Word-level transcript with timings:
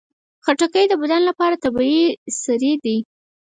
خټکی 0.45 0.85
د 0.89 0.93
بدن 1.01 1.21
لپاره 1.29 1.55
طبیعي 1.63 2.05
سري 2.41 2.73
دي. 2.83 2.97